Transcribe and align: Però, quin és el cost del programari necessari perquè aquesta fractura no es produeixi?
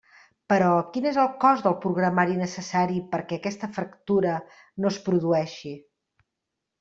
Però, 0.51 0.69
quin 0.93 1.07
és 1.09 1.17
el 1.23 1.27
cost 1.43 1.67
del 1.67 1.75
programari 1.83 2.37
necessari 2.39 2.97
perquè 3.13 3.37
aquesta 3.41 3.69
fractura 3.79 4.33
no 4.85 4.91
es 4.93 4.99
produeixi? 5.09 5.75